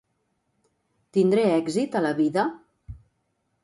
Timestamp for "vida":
2.25-2.51